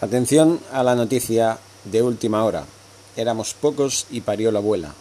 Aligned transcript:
Atención 0.00 0.58
a 0.72 0.82
la 0.82 0.96
noticia 0.96 1.58
de 1.84 2.02
última 2.02 2.44
hora. 2.44 2.64
Éramos 3.16 3.54
pocos 3.54 4.06
y 4.10 4.22
parió 4.22 4.50
la 4.50 4.58
abuela. 4.58 4.92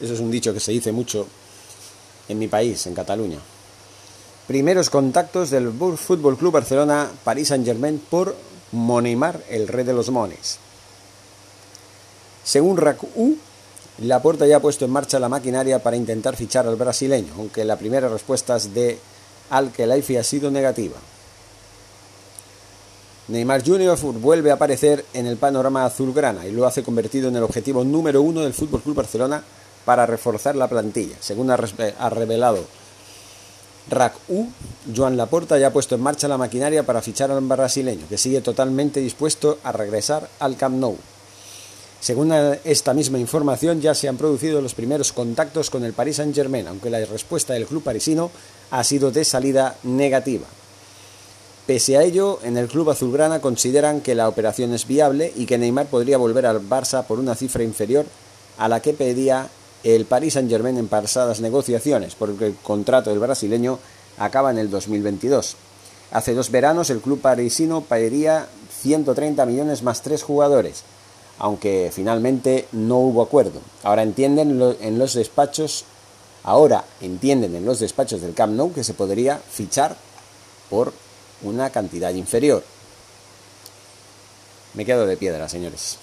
Eso 0.00 0.14
es 0.14 0.20
un 0.20 0.30
dicho 0.30 0.52
que 0.52 0.60
se 0.60 0.72
dice 0.72 0.90
mucho 0.90 1.26
en 2.28 2.38
mi 2.38 2.48
país, 2.48 2.86
en 2.88 2.94
Cataluña. 2.94 3.38
Primeros 4.48 4.90
contactos 4.90 5.50
del 5.50 5.70
Fútbol 5.70 6.36
Club 6.36 6.52
Barcelona 6.52 7.08
París 7.22 7.48
Saint-Germain 7.48 8.02
por 8.10 8.34
Moneymar, 8.72 9.40
el 9.50 9.68
rey 9.68 9.84
de 9.84 9.92
los 9.92 10.10
mones. 10.10 10.58
Según 12.42 12.76
RACU, 12.76 13.36
Laporta 13.98 14.46
ya 14.46 14.56
ha 14.56 14.60
puesto 14.60 14.84
en 14.84 14.90
marcha 14.90 15.18
la 15.18 15.28
maquinaria 15.28 15.80
para 15.80 15.96
intentar 15.96 16.34
fichar 16.34 16.66
al 16.66 16.76
brasileño, 16.76 17.34
aunque 17.36 17.64
la 17.64 17.76
primera 17.76 18.08
respuesta 18.08 18.58
de 18.58 18.98
Al 19.50 19.70
Khelaifi 19.70 20.16
ha 20.16 20.24
sido 20.24 20.50
negativa. 20.50 20.96
Neymar 23.28 23.62
Jr. 23.62 23.98
vuelve 24.14 24.50
a 24.50 24.54
aparecer 24.54 25.04
en 25.12 25.26
el 25.26 25.36
panorama 25.36 25.84
azulgrana 25.84 26.46
y 26.46 26.52
lo 26.52 26.66
hace 26.66 26.82
convertido 26.82 27.28
en 27.28 27.36
el 27.36 27.42
objetivo 27.42 27.84
número 27.84 28.22
uno 28.22 28.40
del 28.40 28.54
Fútbol 28.54 28.80
Club 28.80 28.96
Barcelona 28.96 29.42
para 29.84 30.06
reforzar 30.06 30.56
la 30.56 30.68
plantilla. 30.68 31.16
Según 31.20 31.50
ha 31.50 31.56
revelado 32.10 32.64
RAC-U, 33.90 34.48
Joan 34.94 35.16
Laporta 35.18 35.58
ya 35.58 35.68
ha 35.68 35.72
puesto 35.72 35.94
en 35.94 36.00
marcha 36.00 36.26
la 36.26 36.38
maquinaria 36.38 36.84
para 36.84 37.02
fichar 37.02 37.30
al 37.30 37.40
brasileño, 37.42 38.06
que 38.08 38.16
sigue 38.16 38.40
totalmente 38.40 39.00
dispuesto 39.00 39.58
a 39.62 39.72
regresar 39.72 40.28
al 40.40 40.56
Camp 40.56 40.76
Nou. 40.76 40.96
Según 42.00 42.32
esta 42.64 42.94
misma 42.94 43.18
información, 43.18 43.80
ya 43.80 43.94
se 43.94 44.08
han 44.08 44.16
producido 44.16 44.62
los 44.62 44.74
primeros 44.74 45.12
contactos 45.12 45.68
con 45.68 45.84
el 45.84 45.92
Paris 45.92 46.16
Saint-Germain, 46.16 46.68
aunque 46.68 46.90
la 46.90 47.04
respuesta 47.04 47.54
del 47.54 47.66
club 47.66 47.82
parisino 47.82 48.30
ha 48.70 48.84
sido 48.84 49.10
de 49.10 49.24
salida 49.24 49.76
negativa. 49.82 50.46
Pese 51.68 51.98
a 51.98 52.02
ello, 52.02 52.38
en 52.44 52.56
el 52.56 52.66
club 52.66 52.88
azulgrana 52.88 53.42
consideran 53.42 54.00
que 54.00 54.14
la 54.14 54.26
operación 54.26 54.72
es 54.72 54.86
viable 54.86 55.34
y 55.36 55.44
que 55.44 55.58
Neymar 55.58 55.84
podría 55.84 56.16
volver 56.16 56.46
al 56.46 56.66
Barça 56.66 57.04
por 57.04 57.18
una 57.18 57.34
cifra 57.34 57.62
inferior 57.62 58.06
a 58.56 58.68
la 58.68 58.80
que 58.80 58.94
pedía 58.94 59.50
el 59.84 60.06
Paris 60.06 60.32
Saint-Germain 60.32 60.78
en 60.78 60.88
pasadas 60.88 61.40
negociaciones, 61.42 62.14
porque 62.14 62.46
el 62.46 62.54
contrato 62.54 63.10
del 63.10 63.18
brasileño 63.18 63.78
acaba 64.16 64.50
en 64.50 64.56
el 64.56 64.70
2022. 64.70 65.56
Hace 66.10 66.32
dos 66.32 66.50
veranos 66.50 66.88
el 66.88 67.00
club 67.00 67.20
parisino 67.20 67.82
pediría 67.82 68.46
130 68.80 69.44
millones 69.44 69.82
más 69.82 70.00
tres 70.00 70.22
jugadores, 70.22 70.84
aunque 71.38 71.90
finalmente 71.92 72.66
no 72.72 72.96
hubo 72.96 73.20
acuerdo. 73.20 73.60
Ahora 73.82 74.04
entienden 74.04 74.58
en 74.80 74.98
los 74.98 75.12
despachos, 75.12 75.84
ahora 76.44 76.86
entienden 77.02 77.54
en 77.54 77.66
los 77.66 77.78
despachos 77.78 78.22
del 78.22 78.32
Camp 78.32 78.54
Nou 78.54 78.72
que 78.72 78.84
se 78.84 78.94
podría 78.94 79.36
fichar 79.36 79.98
por 80.70 80.94
una 81.42 81.70
cantidad 81.70 82.12
inferior. 82.12 82.64
Me 84.74 84.84
quedo 84.84 85.06
de 85.06 85.16
piedra, 85.16 85.48
señores. 85.48 85.98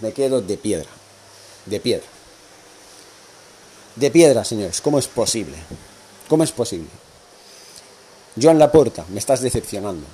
Me 0.00 0.12
quedo 0.12 0.40
de 0.40 0.56
piedra. 0.56 0.88
De 1.66 1.80
piedra. 1.80 2.06
De 3.96 4.10
piedra, 4.10 4.44
señores. 4.44 4.80
¿Cómo 4.80 4.98
es 4.98 5.08
posible? 5.08 5.56
¿Cómo 6.28 6.44
es 6.44 6.52
posible? 6.52 6.88
Joan 8.40 8.58
Laporta, 8.58 9.04
me 9.10 9.18
estás 9.18 9.40
decepcionando. 9.40 10.06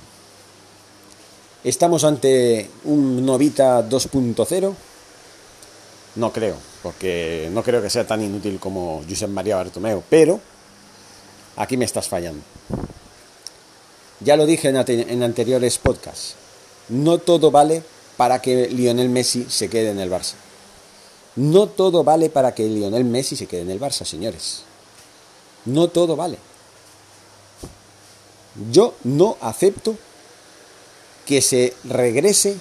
¿Estamos 1.63 2.03
ante 2.03 2.69
un 2.85 3.25
Novita 3.25 3.87
2.0? 3.87 4.75
No 6.15 6.33
creo, 6.33 6.55
porque 6.81 7.49
no 7.51 7.61
creo 7.61 7.81
que 7.81 7.89
sea 7.89 8.07
tan 8.07 8.23
inútil 8.23 8.59
como 8.59 9.03
Josep 9.07 9.29
María 9.29 9.55
Bartomeu, 9.55 10.03
pero 10.09 10.39
aquí 11.57 11.77
me 11.77 11.85
estás 11.85 12.07
fallando. 12.07 12.41
Ya 14.19 14.35
lo 14.35 14.45
dije 14.45 14.69
en, 14.69 15.23
anteriores 15.23 15.77
podcasts. 15.77 16.35
No 16.89 17.17
todo 17.19 17.51
vale 17.51 17.83
para 18.15 18.41
que 18.41 18.67
Lionel 18.67 19.09
Messi 19.09 19.45
se 19.49 19.69
quede 19.69 19.91
en 19.91 19.99
el 19.99 20.09
Barça. 20.09 20.33
No 21.35 21.67
todo 21.67 22.03
vale 22.03 22.29
para 22.29 22.55
que 22.55 22.67
Lionel 22.67 23.05
Messi 23.05 23.35
se 23.35 23.45
quede 23.45 23.61
en 23.61 23.71
el 23.71 23.79
Barça, 23.79 24.05
señores. 24.05 24.63
No 25.65 25.89
todo 25.89 26.15
vale. 26.15 26.37
Yo 28.71 28.95
no 29.03 29.37
acepto 29.41 29.95
que 31.25 31.41
se 31.41 31.75
regrese 31.83 32.57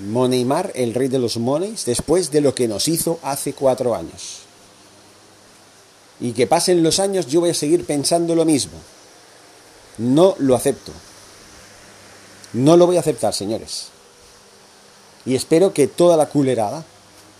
Moneymar, 0.00 0.72
el 0.74 0.94
rey 0.94 1.08
de 1.08 1.18
los 1.18 1.36
moneys, 1.36 1.84
después 1.84 2.30
de 2.30 2.40
lo 2.40 2.54
que 2.54 2.66
nos 2.68 2.88
hizo 2.88 3.18
hace 3.22 3.52
cuatro 3.52 3.94
años. 3.94 4.38
Y 6.18 6.32
que 6.32 6.46
pasen 6.46 6.82
los 6.82 6.98
años, 6.98 7.26
yo 7.26 7.40
voy 7.40 7.50
a 7.50 7.54
seguir 7.54 7.84
pensando 7.84 8.34
lo 8.34 8.44
mismo. 8.44 8.78
No 9.98 10.34
lo 10.38 10.54
acepto. 10.54 10.92
No 12.52 12.76
lo 12.76 12.86
voy 12.86 12.96
a 12.96 13.00
aceptar, 13.00 13.34
señores. 13.34 13.88
Y 15.24 15.34
espero 15.34 15.72
que 15.72 15.86
toda 15.86 16.16
la 16.16 16.26
culerada 16.26 16.84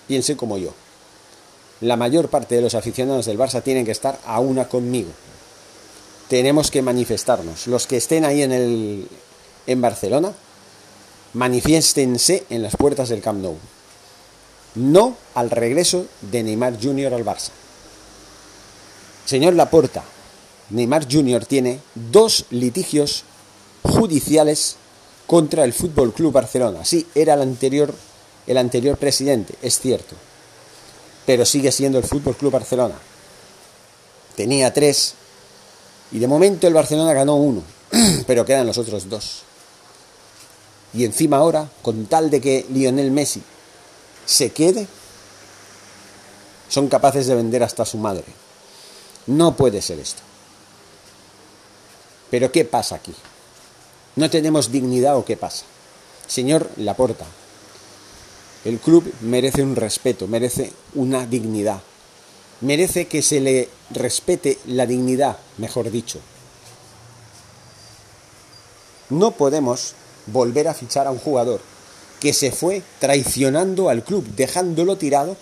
piense 0.06 0.36
como 0.36 0.58
yo. 0.58 0.72
La 1.80 1.96
mayor 1.96 2.28
parte 2.28 2.54
de 2.54 2.60
los 2.60 2.74
aficionados 2.74 3.26
del 3.26 3.38
Barça 3.38 3.62
tienen 3.62 3.84
que 3.84 3.90
estar 3.90 4.18
a 4.24 4.38
una 4.40 4.68
conmigo. 4.68 5.10
Tenemos 6.28 6.70
que 6.70 6.80
manifestarnos. 6.80 7.66
Los 7.66 7.86
que 7.86 7.96
estén 7.96 8.24
ahí 8.24 8.42
en, 8.42 8.52
el, 8.52 9.08
en 9.66 9.80
Barcelona, 9.80 10.32
manifiéstense 11.34 12.44
en 12.50 12.62
las 12.62 12.76
puertas 12.76 13.08
del 13.08 13.20
Camp 13.20 13.42
Nou. 13.42 13.56
No 14.74 15.16
al 15.34 15.50
regreso 15.50 16.06
de 16.22 16.42
Neymar 16.42 16.78
Jr. 16.80 17.12
al 17.12 17.24
Barça. 17.24 17.50
Señor 19.26 19.54
Laporta, 19.54 20.02
Neymar 20.72 21.06
Jr. 21.10 21.44
tiene 21.46 21.80
dos 21.94 22.46
litigios 22.50 23.24
judiciales 23.82 24.76
contra 25.26 25.64
el 25.64 25.72
Fútbol 25.72 26.12
Club 26.12 26.32
Barcelona. 26.32 26.84
Sí, 26.84 27.06
era 27.14 27.34
el 27.34 27.42
anterior, 27.42 27.94
el 28.46 28.56
anterior 28.56 28.96
presidente, 28.96 29.54
es 29.62 29.78
cierto, 29.78 30.16
pero 31.26 31.44
sigue 31.44 31.70
siendo 31.72 31.98
el 31.98 32.04
Fútbol 32.04 32.36
Club 32.36 32.52
Barcelona. 32.52 32.94
Tenía 34.34 34.72
tres 34.72 35.14
y 36.10 36.18
de 36.18 36.26
momento 36.26 36.66
el 36.66 36.74
Barcelona 36.74 37.12
ganó 37.12 37.36
uno, 37.36 37.62
pero 38.26 38.44
quedan 38.44 38.66
los 38.66 38.78
otros 38.78 39.08
dos. 39.08 39.42
Y 40.94 41.04
encima 41.04 41.38
ahora, 41.38 41.70
con 41.80 42.06
tal 42.06 42.30
de 42.30 42.40
que 42.40 42.66
Lionel 42.70 43.10
Messi 43.10 43.42
se 44.26 44.50
quede, 44.50 44.86
son 46.68 46.88
capaces 46.88 47.26
de 47.26 47.34
vender 47.34 47.62
hasta 47.62 47.84
su 47.84 47.98
madre. 47.98 48.24
No 49.26 49.56
puede 49.56 49.80
ser 49.80 49.98
esto. 49.98 50.22
Pero 52.32 52.50
¿qué 52.50 52.64
pasa 52.64 52.94
aquí? 52.94 53.12
¿No 54.16 54.30
tenemos 54.30 54.72
dignidad 54.72 55.18
o 55.18 55.24
qué 55.26 55.36
pasa? 55.36 55.66
Señor 56.26 56.66
Laporta, 56.78 57.26
el 58.64 58.78
club 58.78 59.12
merece 59.20 59.62
un 59.62 59.76
respeto, 59.76 60.26
merece 60.26 60.72
una 60.94 61.26
dignidad, 61.26 61.82
merece 62.62 63.06
que 63.06 63.20
se 63.20 63.40
le 63.40 63.68
respete 63.90 64.56
la 64.64 64.86
dignidad, 64.86 65.36
mejor 65.58 65.90
dicho. 65.90 66.20
No 69.10 69.32
podemos 69.32 69.92
volver 70.24 70.68
a 70.68 70.74
fichar 70.74 71.06
a 71.06 71.10
un 71.10 71.18
jugador 71.18 71.60
que 72.18 72.32
se 72.32 72.50
fue 72.50 72.82
traicionando 72.98 73.90
al 73.90 74.04
club, 74.04 74.24
dejándolo 74.36 74.96
tirado 74.96 75.36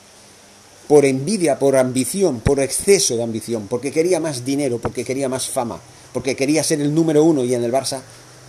por 0.88 1.04
envidia, 1.04 1.60
por 1.60 1.76
ambición, 1.76 2.40
por 2.40 2.58
exceso 2.58 3.16
de 3.16 3.22
ambición, 3.22 3.68
porque 3.68 3.92
quería 3.92 4.18
más 4.18 4.44
dinero, 4.44 4.80
porque 4.80 5.04
quería 5.04 5.28
más 5.28 5.48
fama, 5.48 5.80
porque 6.12 6.36
quería 6.36 6.64
ser 6.64 6.80
el 6.80 6.94
número 6.94 7.24
uno 7.24 7.44
y 7.44 7.54
en 7.54 7.64
el 7.64 7.72
Barça 7.72 8.00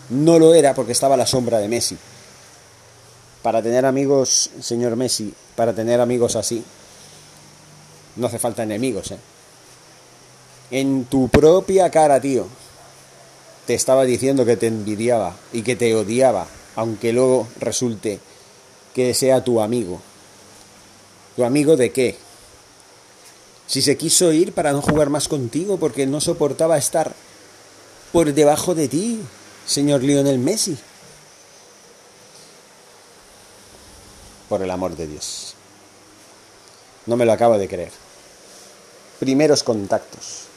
no 0.09 0.39
lo 0.39 0.53
era 0.53 0.73
porque 0.73 0.91
estaba 0.91 1.15
a 1.15 1.17
la 1.17 1.27
sombra 1.27 1.59
de 1.59 1.67
Messi. 1.67 1.97
Para 3.41 3.61
tener 3.61 3.85
amigos, 3.85 4.51
señor 4.61 4.95
Messi, 4.95 5.33
para 5.55 5.73
tener 5.73 5.99
amigos 5.99 6.35
así, 6.35 6.63
no 8.15 8.27
hace 8.27 8.39
falta 8.39 8.63
enemigos, 8.63 9.11
¿eh? 9.11 9.17
En 10.69 11.05
tu 11.05 11.27
propia 11.27 11.89
cara, 11.89 12.21
tío, 12.21 12.47
te 13.65 13.73
estaba 13.73 14.05
diciendo 14.05 14.45
que 14.45 14.57
te 14.57 14.67
envidiaba 14.67 15.35
y 15.51 15.63
que 15.63 15.75
te 15.75 15.95
odiaba, 15.95 16.47
aunque 16.75 17.13
luego 17.13 17.47
resulte 17.59 18.19
que 18.93 19.13
sea 19.13 19.43
tu 19.43 19.61
amigo. 19.61 20.01
¿Tu 21.35 21.43
amigo 21.43 21.75
de 21.75 21.91
qué? 21.91 22.17
Si 23.67 23.81
se 23.81 23.97
quiso 23.97 24.31
ir 24.33 24.53
para 24.53 24.73
no 24.73 24.81
jugar 24.81 25.09
más 25.09 25.27
contigo 25.27 25.77
porque 25.77 26.05
no 26.05 26.21
soportaba 26.21 26.77
estar 26.77 27.13
por 28.11 28.33
debajo 28.33 28.75
de 28.75 28.87
ti, 28.87 29.21
señor 29.65 30.03
Lionel 30.03 30.39
Messi. 30.39 30.77
Por 34.49 34.61
el 34.61 34.71
amor 34.71 34.95
de 34.97 35.07
Dios. 35.07 35.53
No 37.05 37.15
me 37.15 37.25
lo 37.25 37.31
acabo 37.31 37.57
de 37.57 37.67
creer. 37.67 37.91
Primeros 39.19 39.63
contactos. 39.63 40.47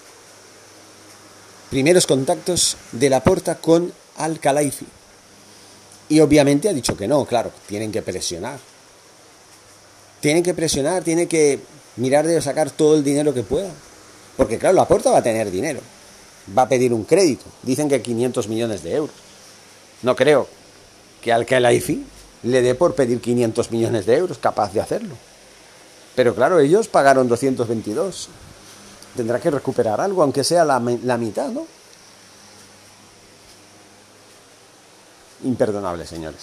Primeros 1.71 2.07
contactos 2.07 2.77
de 2.93 3.11
la 3.11 3.23
porta 3.23 3.57
con 3.57 3.93
Al. 4.17 4.41
Y 6.09 6.21
obviamente 6.21 6.69
ha 6.69 6.73
dicho 6.73 6.97
que 6.97 7.09
no, 7.09 7.25
claro, 7.25 7.53
tienen 7.67 7.93
que 7.93 8.03
presionar. 8.03 8.59
Tienen 10.21 10.43
que 10.43 10.55
presionar, 10.55 11.05
tienen 11.05 11.29
que 11.29 11.61
mirar 11.97 12.27
de 12.27 12.41
sacar 12.43 12.71
todo 12.71 12.97
el 12.97 13.05
dinero 13.05 13.33
que 13.33 13.43
pueda. 13.43 13.71
Porque 14.37 14.59
claro, 14.59 14.75
la 14.75 14.89
porta 14.89 15.11
va 15.11 15.19
a 15.19 15.23
tener 15.23 15.51
dinero 15.51 15.81
va 16.57 16.63
a 16.63 16.69
pedir 16.69 16.93
un 16.93 17.05
crédito. 17.05 17.45
Dicen 17.63 17.89
que 17.89 18.03
500 18.03 18.49
millones 18.49 18.83
de 18.83 18.95
euros. 18.95 19.17
No 20.03 20.15
creo 20.15 20.49
que 21.23 21.33
al 21.33 21.47
Kelaifi 21.47 22.05
le 22.43 22.63
dé 22.63 22.75
por 22.75 22.95
pedir 22.95 23.21
500 23.21 23.71
millones 23.71 24.07
de 24.07 24.17
euros, 24.17 24.39
capaz 24.39 24.73
de 24.73 24.81
hacerlo. 24.81 25.15
Pero 26.15 26.35
claro, 26.35 26.61
ellos 26.61 26.89
pagaron 26.89 27.29
222. 27.29 28.29
Tendrá 29.17 29.41
que 29.41 29.51
recuperar 29.51 30.01
algo, 30.01 30.23
aunque 30.23 30.45
sea 30.45 30.65
la, 30.65 30.81
la 31.03 31.17
mitad, 31.17 31.49
¿no? 31.49 31.67
Imperdonable, 35.45 36.07
señores. 36.07 36.41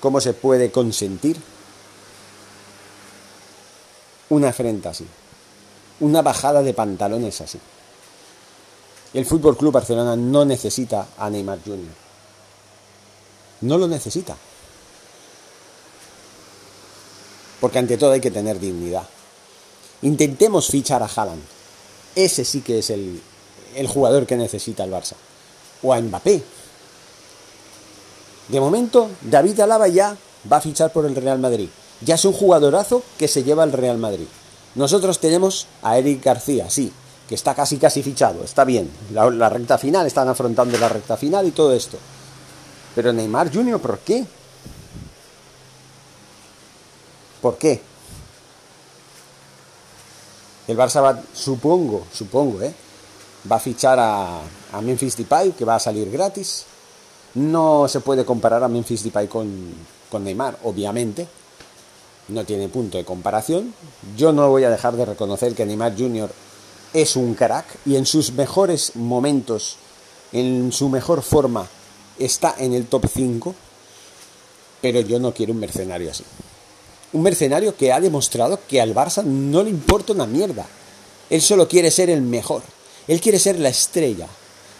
¿Cómo 0.00 0.20
se 0.20 0.32
puede 0.32 0.70
consentir 0.70 1.36
una 4.30 4.48
afrenta 4.48 4.90
así? 4.90 5.06
Una 6.00 6.22
bajada 6.22 6.62
de 6.62 6.74
pantalones 6.74 7.40
así. 7.40 7.60
El 9.14 9.26
Fútbol 9.26 9.56
Club 9.56 9.72
Barcelona 9.72 10.16
no 10.16 10.44
necesita 10.44 11.08
a 11.18 11.28
Neymar 11.28 11.58
Jr. 11.64 11.94
No 13.60 13.78
lo 13.78 13.86
necesita. 13.86 14.36
Porque 17.60 17.78
ante 17.78 17.98
todo 17.98 18.12
hay 18.12 18.20
que 18.20 18.30
tener 18.30 18.58
dignidad. 18.58 19.06
Intentemos 20.02 20.66
fichar 20.68 21.02
a 21.02 21.06
Haaland. 21.06 21.42
Ese 22.14 22.44
sí 22.44 22.62
que 22.62 22.78
es 22.78 22.90
el, 22.90 23.22
el 23.76 23.86
jugador 23.86 24.26
que 24.26 24.36
necesita 24.36 24.82
el 24.84 24.90
Barça. 24.90 25.14
O 25.82 25.92
a 25.92 26.00
Mbappé. 26.00 26.42
De 28.48 28.60
momento, 28.60 29.10
David 29.20 29.60
Alaba 29.60 29.88
ya 29.88 30.16
va 30.50 30.56
a 30.56 30.60
fichar 30.60 30.92
por 30.92 31.06
el 31.06 31.14
Real 31.14 31.38
Madrid. 31.38 31.68
Ya 32.00 32.16
es 32.16 32.24
un 32.24 32.32
jugadorazo 32.32 33.02
que 33.18 33.28
se 33.28 33.44
lleva 33.44 33.62
al 33.62 33.72
Real 33.72 33.98
Madrid. 33.98 34.26
Nosotros 34.74 35.20
tenemos 35.20 35.66
a 35.82 35.98
Eric 35.98 36.24
García, 36.24 36.68
sí, 36.70 36.92
que 37.32 37.36
está 37.36 37.54
casi 37.54 37.78
casi 37.78 38.02
fichado, 38.02 38.44
está 38.44 38.62
bien. 38.62 38.90
La, 39.10 39.48
recta 39.48 39.78
final, 39.78 40.06
están 40.06 40.28
afrontando 40.28 40.76
la 40.76 40.90
recta 40.90 41.16
final 41.16 41.46
y 41.46 41.52
todo 41.52 41.72
esto. 41.72 41.96
Pero 42.94 43.10
Neymar 43.10 43.50
Junior, 43.50 43.80
¿por 43.80 44.00
qué? 44.00 44.22
¿Por 47.40 47.56
qué? 47.56 47.80
El 50.68 50.76
Barça 50.76 51.22
supongo, 51.32 52.04
supongo, 52.12 52.60
¿eh? 52.60 52.74
va 53.50 53.56
a 53.56 53.60
fichar 53.60 53.98
a, 53.98 54.40
a 54.70 54.80
Memphis 54.82 55.16
Depay, 55.16 55.52
que 55.52 55.64
va 55.64 55.76
a 55.76 55.80
salir 55.80 56.10
gratis. 56.10 56.66
No 57.36 57.88
se 57.88 58.00
puede 58.00 58.26
comparar 58.26 58.62
a 58.62 58.68
Memphis 58.68 59.04
Depay 59.04 59.26
con, 59.26 59.72
con 60.10 60.22
Neymar, 60.22 60.58
obviamente, 60.64 61.26
no 62.28 62.44
tiene 62.44 62.68
punto 62.68 62.98
de 62.98 63.06
comparación. 63.06 63.72
Yo 64.18 64.34
no 64.34 64.50
voy 64.50 64.64
a 64.64 64.70
dejar 64.70 64.96
de 64.96 65.06
reconocer 65.06 65.54
que 65.54 65.64
Neymar 65.64 65.96
Jr. 65.96 66.30
es 66.92 67.16
un 67.16 67.34
crack 67.34 67.66
y 67.86 67.96
en 67.96 68.06
sus 68.06 68.32
mejores 68.32 68.96
momentos, 68.96 69.76
en 70.32 70.72
su 70.72 70.88
mejor 70.88 71.22
forma, 71.22 71.66
está 72.18 72.54
en 72.58 72.72
el 72.72 72.86
top 72.86 73.06
5, 73.12 73.54
pero 74.80 75.00
yo 75.00 75.18
no 75.18 75.32
quiero 75.32 75.52
un 75.52 75.60
mercenario 75.60 76.10
así. 76.10 76.24
Un 77.12 77.22
mercenario 77.22 77.76
que 77.76 77.92
ha 77.92 78.00
demostrado 78.00 78.60
que 78.68 78.80
al 78.80 78.94
Barça 78.94 79.22
no 79.22 79.62
le 79.62 79.70
importa 79.70 80.12
una 80.12 80.26
mierda. 80.26 80.66
Él 81.28 81.42
solo 81.42 81.68
quiere 81.68 81.90
ser 81.90 82.10
el 82.10 82.22
mejor. 82.22 82.62
Él 83.06 83.20
quiere 83.20 83.38
ser 83.38 83.58
la 83.58 83.68
estrella. 83.68 84.28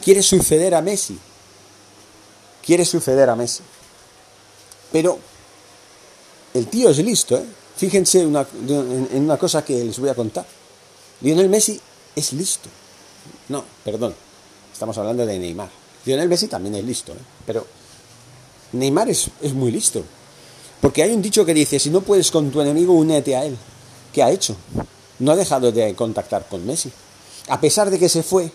Quiere 0.02 0.22
suceder 0.22 0.74
a 0.74 0.80
Messi. 0.80 1.18
Quiere 2.64 2.84
suceder 2.84 3.28
a 3.28 3.36
Messi. 3.36 3.62
Pero 4.90 5.18
el 6.54 6.66
tío 6.68 6.90
es 6.90 6.98
listo, 6.98 7.36
¿eh? 7.36 7.44
Fíjense 7.76 8.20
en 8.20 8.36
una 9.14 9.38
cosa 9.38 9.64
que 9.64 9.84
les 9.84 9.98
voy 9.98 10.08
a 10.08 10.14
contar. 10.14 10.46
Lionel 11.20 11.48
Messi 11.48 11.80
es 12.16 12.32
listo. 12.32 12.68
No, 13.48 13.64
perdón. 13.84 14.14
Estamos 14.72 14.96
hablando 14.98 15.24
de 15.26 15.38
Neymar. 15.38 15.70
Lionel 16.04 16.28
Messi 16.28 16.48
también 16.48 16.74
es 16.74 16.84
listo, 16.84 17.12
¿eh? 17.12 17.22
Pero 17.46 17.66
Neymar 18.72 19.08
es, 19.08 19.30
es 19.40 19.52
muy 19.52 19.70
listo. 19.70 20.02
Porque 20.80 21.02
hay 21.02 21.12
un 21.12 21.22
dicho 21.22 21.44
que 21.44 21.54
dice, 21.54 21.78
si 21.78 21.90
no 21.90 22.00
puedes 22.00 22.30
con 22.30 22.50
tu 22.50 22.60
enemigo, 22.60 22.92
únete 22.94 23.36
a 23.36 23.44
él. 23.44 23.56
¿Qué 24.12 24.22
ha 24.22 24.30
hecho? 24.30 24.56
No 25.20 25.32
ha 25.32 25.36
dejado 25.36 25.70
de 25.70 25.94
contactar 25.94 26.48
con 26.48 26.66
Messi. 26.66 26.90
A 27.48 27.60
pesar 27.60 27.90
de 27.90 27.98
que 27.98 28.08
se 28.08 28.22
fue 28.22 28.50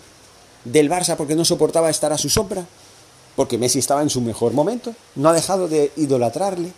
del 0.64 0.90
Barça 0.90 1.16
porque 1.16 1.34
no 1.34 1.44
soportaba 1.44 1.88
estar 1.88 2.12
a 2.12 2.18
su 2.18 2.28
sombra, 2.28 2.66
porque 3.36 3.58
Messi 3.58 3.78
estaba 3.78 4.02
en 4.02 4.10
su 4.10 4.20
mejor 4.20 4.52
momento, 4.52 4.94
no 5.14 5.28
ha 5.28 5.32
dejado 5.32 5.68
de 5.68 5.92
idolatrarle, 5.96 6.72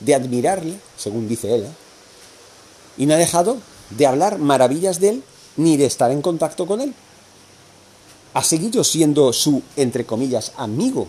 de 0.00 0.14
admirarle, 0.14 0.78
según 0.96 1.26
dice 1.26 1.54
él, 1.54 1.64
¿eh? 1.64 1.70
y 2.98 3.06
no 3.06 3.14
ha 3.14 3.18
dejado 3.18 3.56
de 3.90 4.06
hablar 4.06 4.38
maravillas 4.38 5.00
de 5.00 5.08
él 5.08 5.24
ni 5.56 5.76
de 5.76 5.86
estar 5.86 6.10
en 6.10 6.22
contacto 6.22 6.66
con 6.66 6.80
él. 6.80 6.94
Ha 8.34 8.42
seguido 8.42 8.84
siendo 8.84 9.32
su, 9.32 9.62
entre 9.76 10.04
comillas, 10.04 10.52
amigo. 10.56 11.08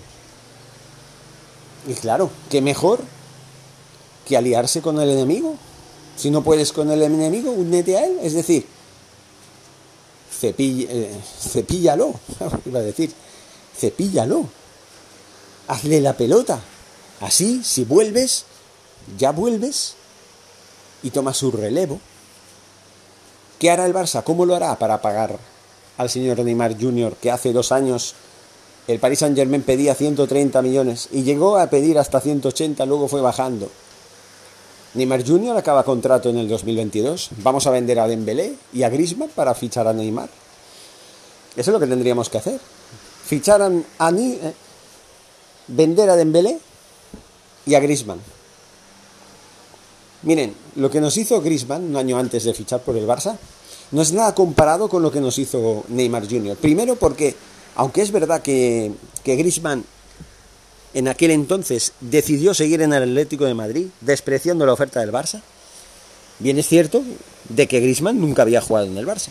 Y 1.88 1.94
claro, 1.94 2.30
¿qué 2.50 2.62
mejor 2.62 3.00
que 4.26 4.38
aliarse 4.38 4.82
con 4.82 5.00
el 5.00 5.10
enemigo? 5.10 5.56
Si 6.16 6.32
no 6.32 6.44
puedes 6.44 6.72
con 6.72 6.90
el 6.92 7.02
enemigo, 7.02 7.52
únete 7.52 7.98
a 7.98 8.06
él. 8.06 8.20
Es 8.22 8.34
decir, 8.34 8.66
eh, 10.42 11.22
cepíllalo, 11.40 12.14
iba 12.66 12.80
a 12.80 12.84
decir, 12.84 13.12
cepíllalo. 13.78 14.48
Hazle 15.68 16.02
la 16.02 16.14
pelota. 16.14 16.62
Así, 17.20 17.62
si 17.64 17.84
vuelves, 17.84 18.46
ya 19.18 19.32
vuelves 19.32 19.96
y 21.04 21.12
tomas 21.12 21.38
su 21.38 21.52
relevo. 21.52 22.00
¿Qué 23.60 23.72
hará 23.72 23.86
el 23.86 23.94
Barça? 23.94 24.24
¿Cómo 24.24 24.46
lo 24.46 24.56
hará 24.56 24.78
para 24.78 25.02
pagar 25.02 25.38
al 25.98 26.10
señor 26.10 26.40
Neymar 26.44 26.80
Jr. 26.80 27.16
que 27.16 27.32
hace 27.32 27.54
dos 27.54 27.72
años 27.72 28.14
el 28.88 29.00
Paris 29.00 29.20
Saint 29.20 29.36
Germain 29.36 29.64
pedía 29.64 29.96
130 29.96 30.62
millones 30.62 31.10
y 31.12 31.24
llegó 31.24 31.58
a 31.58 31.68
pedir 31.70 32.00
hasta 32.00 32.22
180, 32.22 32.86
luego 32.86 33.08
fue 33.08 33.20
bajando? 33.20 33.70
Neymar 34.94 35.28
Jr. 35.28 35.58
acaba 35.58 35.84
contrato 35.84 36.30
en 36.30 36.38
el 36.38 36.48
2022. 36.48 37.30
Vamos 37.44 37.68
a 37.68 37.72
vender 37.72 38.00
a 38.00 38.08
Dembélé 38.08 38.54
y 38.72 38.84
a 38.84 38.90
Griezmann 38.90 39.30
para 39.36 39.54
fichar 39.54 39.88
a 39.88 39.94
Neymar. 39.94 40.30
Eso 41.56 41.72
es 41.72 41.74
lo 41.74 41.80
que 41.80 41.88
tendríamos 41.88 42.30
que 42.30 42.38
hacer. 42.38 42.60
Fichar 43.26 43.62
a, 43.62 43.70
a 44.00 44.12
eh, 44.12 44.54
vender 45.68 46.10
a 46.10 46.16
Dembélé 46.16 46.58
y 47.66 47.76
a 47.76 47.80
Griezmann. 47.80 48.22
Miren, 50.28 50.54
lo 50.76 50.92
que 50.92 51.00
nos 51.00 51.16
hizo 51.16 51.40
Griezmann 51.40 51.86
un 51.86 51.96
año 51.96 52.20
antes 52.20 52.44
de 52.44 52.54
fichar 52.54 52.82
por 52.82 52.98
el 52.98 53.08
Barça 53.08 53.38
no 53.92 54.02
es 54.02 54.12
nada 54.12 54.36
comparado 54.36 54.90
con 54.90 55.02
lo 55.02 55.10
que 55.10 55.22
nos 55.22 55.40
hizo 55.40 55.86
Neymar 55.88 56.30
Jr. 56.30 56.58
Primero 56.58 56.98
porque, 56.98 57.34
aunque 57.76 58.02
es 58.02 58.12
verdad 58.12 58.42
que, 58.42 58.92
que 59.24 59.38
Griezmann 59.38 59.86
en 60.94 61.08
aquel 61.08 61.32
entonces 61.32 61.94
decidió 62.02 62.54
seguir 62.54 62.82
en 62.82 62.92
el 62.92 63.04
Atlético 63.04 63.46
de 63.46 63.54
Madrid, 63.54 63.88
despreciando 64.02 64.66
la 64.66 64.74
oferta 64.74 65.00
del 65.00 65.14
Barça, 65.14 65.42
bien 66.40 66.60
es 66.60 66.68
cierto 66.68 67.04
de 67.48 67.68
que 67.70 67.80
Griezmann 67.80 68.20
nunca 68.20 68.42
había 68.42 68.60
jugado 68.60 68.88
en 68.88 68.98
el 68.98 69.08
Barça. 69.08 69.30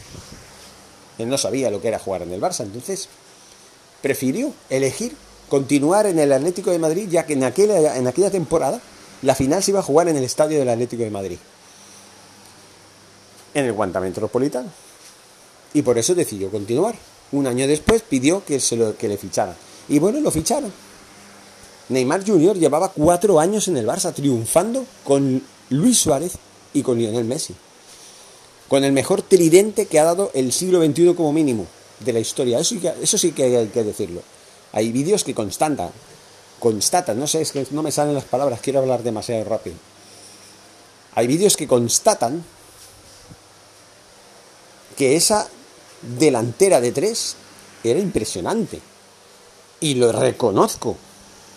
Él 1.19 1.29
no 1.29 1.37
sabía 1.37 1.71
lo 1.71 1.83
que 1.83 1.89
era 1.89 1.99
jugar 1.99 2.23
en 2.23 2.33
el 2.33 2.41
Barça, 2.41 2.63
entonces 2.63 3.11
prefirió 4.01 4.55
elegir 4.71 5.15
continuar 5.51 6.07
en 6.07 6.19
el 6.19 6.33
Atlético 6.33 6.71
de 6.71 6.79
Madrid, 6.79 7.07
ya 7.11 7.27
que 7.27 7.35
en 7.35 7.45
aquella, 7.45 7.99
en 7.99 8.07
aquella 8.07 8.31
temporada 8.31 8.81
la 9.23 9.35
final 9.35 9.63
se 9.63 9.71
iba 9.71 9.81
a 9.81 9.85
jugar 9.85 10.09
en 10.09 10.17
el 10.17 10.25
estadio 10.25 10.59
del 10.59 10.69
Atlético 10.69 11.03
de 11.03 11.11
Madrid, 11.11 11.39
en 13.55 13.65
el 13.65 13.73
Guanta 13.73 14.01
Metropolitano. 14.01 14.71
Y 15.75 15.83
por 15.83 15.99
eso 15.99 16.15
decidió 16.15 16.51
continuar. 16.51 16.95
Un 17.33 17.47
año 17.47 17.67
después 17.67 18.03
pidió 18.03 18.45
que, 18.45 18.61
se 18.61 18.77
lo, 18.77 18.97
que 18.97 19.09
le 19.09 19.17
ficharan. 19.17 19.57
Y 19.89 19.99
bueno, 19.99 20.21
lo 20.21 20.31
ficharon. 20.31 20.73
Neymar 21.89 22.27
Jr. 22.27 22.57
llevaba 22.57 22.91
cuatro 22.91 23.39
años 23.39 23.69
en 23.69 23.77
el 23.77 23.87
Barça 23.87 24.13
triunfando 24.13 24.85
con 25.05 25.43
Luis 25.71 25.99
Suárez 25.99 26.33
y 26.73 26.83
con 26.83 26.99
Lionel 26.99 27.25
Messi. 27.25 27.55
Con 28.69 28.85
el 28.85 28.93
mejor 28.93 29.23
tridente 29.23 29.87
que 29.87 30.01
ha 30.01 30.05
dado 30.05 30.31
el 30.35 30.53
siglo 30.53 30.85
XXI 30.85 31.15
como 31.15 31.33
mínimo 31.33 31.67
de 32.01 32.13
la 32.13 32.21
historia. 32.21 32.59
Eso, 32.59 32.77
eso 33.01 33.19
sí 33.19 33.33
que 33.33 33.45
hay 33.45 33.67
que 33.69 33.85
decirlo. 33.85 34.23
Hay 34.73 34.91
vídeos 34.93 35.25
que 35.25 35.35
constatan 35.35 35.91
constatan, 36.59 37.19
no 37.19 37.27
sé, 37.27 37.43
es 37.43 37.53
que 37.53 37.67
no 37.71 37.83
me 37.83 37.93
salen 37.93 38.15
las 38.15 38.25
palabras, 38.25 38.61
quiero 38.63 38.81
hablar 38.81 39.03
demasiado 39.03 39.45
rápido. 39.45 39.77
Hay 41.15 41.27
vídeos 41.27 41.57
que 41.57 41.67
constatan 41.67 42.45
que 44.97 45.17
esa 45.17 45.49
delantera 46.19 46.81
de 46.81 46.93
tres 46.93 47.37
era 47.85 48.01
impresionante. 48.01 48.81
Y 49.81 49.95
lo 49.95 50.13
reconozco. 50.13 50.97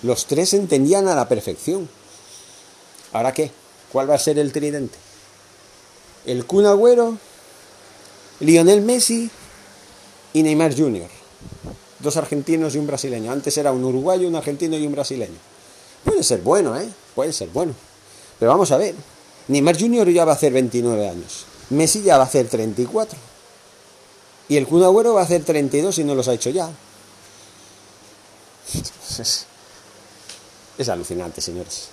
Los 0.04 0.26
tres 0.26 0.54
entendían 0.54 1.08
a 1.08 1.16
la 1.16 1.28
perfección. 1.28 1.90
¿Ahora 3.14 3.34
qué? 3.34 3.52
¿Cuál 3.92 4.10
va 4.10 4.16
a 4.16 4.20
ser 4.20 4.40
el 4.40 4.52
tridente? 4.52 4.98
El 6.26 6.46
Kun 6.46 6.66
Agüero, 6.66 7.18
Lionel 8.40 8.82
Messi 8.82 9.30
y 10.34 10.44
Neymar 10.44 10.78
Jr 10.78 11.19
dos 12.00 12.18
argentinos 12.18 12.76
y 12.76 12.78
un 12.78 12.88
brasileño. 12.88 13.32
Antes 13.32 13.58
era 13.58 13.72
un 13.72 13.84
uruguayo, 13.84 14.28
un 14.28 14.36
argentino 14.36 14.78
y 14.78 14.86
un 14.86 14.92
brasileño. 14.94 15.38
Puede 16.04 16.24
ser 16.24 16.42
bueno, 16.42 16.80
¿eh? 16.80 16.90
Puede 17.16 17.34
ser 17.34 17.50
bueno. 17.50 17.74
Pero 18.40 18.52
vamos 18.52 18.72
a 18.72 18.78
ver. 18.78 18.96
Neymar 19.48 19.80
Jr. 19.80 20.10
ya 20.10 20.26
va 20.26 20.34
a 20.34 20.36
hacer 20.36 20.54
29 20.54 21.10
años. 21.10 21.46
Messi 21.72 22.02
ya 22.02 22.18
va 22.18 22.24
a 22.24 22.28
hacer 22.28 22.48
34. 22.48 23.18
Y 24.48 24.58
el 24.58 24.66
Kun 24.66 24.84
Agüero 24.84 25.14
va 25.14 25.22
a 25.22 25.24
hacer 25.26 25.44
32 25.44 26.00
y 26.00 26.04
no 26.04 26.16
los 26.16 26.28
ha 26.28 26.34
hecho 26.34 26.50
ya. 26.50 26.70
Es 30.78 30.90
alucinante, 30.90 31.42
señores. 31.42 31.90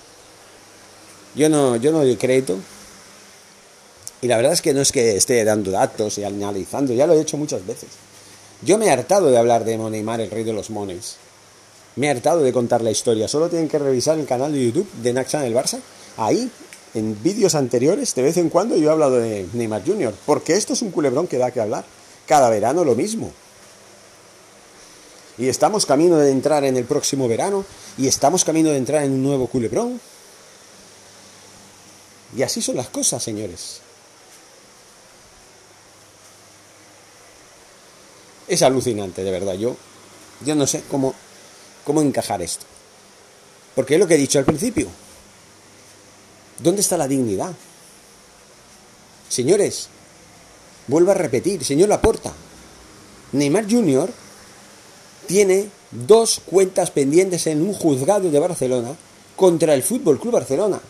Yo 1.34 1.48
no, 1.48 1.76
yo 1.76 1.92
no 1.92 1.98
doy 1.98 2.16
crédito. 2.16 2.56
Y 4.22 4.28
la 4.28 4.36
verdad 4.36 4.52
es 4.52 4.62
que 4.62 4.72
no 4.72 4.80
es 4.80 4.92
que 4.92 5.16
esté 5.16 5.44
dando 5.44 5.70
datos 5.70 6.16
y 6.18 6.24
analizando, 6.24 6.94
ya 6.94 7.06
lo 7.06 7.12
he 7.12 7.20
hecho 7.20 7.36
muchas 7.36 7.66
veces. 7.66 7.90
Yo 8.62 8.78
me 8.78 8.86
he 8.86 8.90
hartado 8.90 9.30
de 9.30 9.38
hablar 9.38 9.64
de 9.64 9.76
Neymar, 9.76 10.20
el 10.20 10.30
rey 10.30 10.44
de 10.44 10.52
los 10.52 10.70
mones. 10.70 11.16
Me 11.96 12.06
he 12.06 12.10
hartado 12.10 12.42
de 12.42 12.52
contar 12.52 12.82
la 12.82 12.90
historia. 12.90 13.28
Solo 13.28 13.48
tienen 13.48 13.68
que 13.68 13.78
revisar 13.78 14.18
el 14.18 14.26
canal 14.26 14.52
de 14.52 14.64
YouTube 14.64 14.90
de 15.02 15.12
Naxan 15.12 15.44
el 15.44 15.54
Barça. 15.54 15.78
Ahí, 16.16 16.50
en 16.94 17.22
vídeos 17.22 17.54
anteriores, 17.54 18.14
de 18.14 18.22
vez 18.22 18.36
en 18.38 18.48
cuando 18.48 18.76
yo 18.76 18.88
he 18.88 18.92
hablado 18.92 19.18
de 19.18 19.46
Neymar 19.52 19.84
Jr. 19.84 20.14
Porque 20.24 20.54
esto 20.54 20.72
es 20.72 20.82
un 20.82 20.90
culebrón 20.90 21.26
que 21.26 21.38
da 21.38 21.50
que 21.50 21.60
hablar. 21.60 21.84
Cada 22.26 22.50
verano 22.50 22.84
lo 22.84 22.94
mismo. 22.94 23.30
Y 25.38 25.48
estamos 25.48 25.84
camino 25.84 26.16
de 26.16 26.30
entrar 26.30 26.64
en 26.64 26.76
el 26.76 26.84
próximo 26.84 27.28
verano. 27.28 27.64
Y 27.98 28.06
estamos 28.06 28.44
camino 28.44 28.70
de 28.70 28.78
entrar 28.78 29.04
en 29.04 29.12
un 29.12 29.22
nuevo 29.22 29.46
culebrón. 29.46 30.00
Y 32.36 32.42
así 32.42 32.62
son 32.62 32.76
las 32.76 32.88
cosas, 32.88 33.22
señores. 33.22 33.80
Es 38.48 38.62
alucinante, 38.62 39.24
de 39.24 39.30
verdad. 39.30 39.54
Yo, 39.54 39.76
yo 40.44 40.54
no 40.54 40.66
sé 40.66 40.82
cómo, 40.90 41.14
cómo 41.84 42.00
encajar 42.00 42.42
esto. 42.42 42.64
Porque 43.74 43.94
es 43.94 44.00
lo 44.00 44.06
que 44.06 44.14
he 44.14 44.18
dicho 44.18 44.38
al 44.38 44.44
principio. 44.44 44.88
¿Dónde 46.58 46.80
está 46.80 46.96
la 46.96 47.08
dignidad? 47.08 47.52
Señores, 49.28 49.88
vuelvo 50.86 51.10
a 51.10 51.14
repetir, 51.14 51.64
señor 51.64 51.88
Laporta, 51.88 52.32
Neymar 53.32 53.70
Jr. 53.70 54.10
tiene 55.26 55.68
dos 55.90 56.40
cuentas 56.46 56.90
pendientes 56.90 57.46
en 57.46 57.60
un 57.60 57.74
juzgado 57.74 58.30
de 58.30 58.38
Barcelona 58.38 58.96
contra 59.34 59.74
el 59.74 59.82
Fútbol 59.82 60.18
Club 60.18 60.34
Barcelona, 60.34 60.80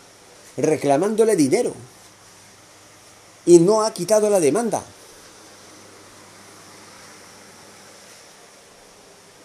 reclamándole 0.57 1.35
dinero. 1.35 1.75
Y 3.47 3.59
no 3.59 3.83
ha 3.83 3.93
quitado 3.93 4.29
la 4.31 4.41
demanda. 4.41 4.83